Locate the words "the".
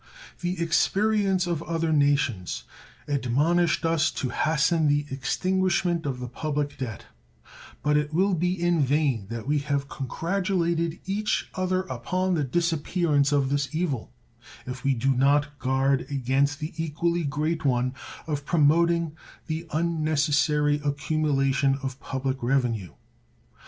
0.39-0.59, 4.87-5.05, 6.19-6.27, 12.33-12.43, 16.59-16.73, 19.45-19.67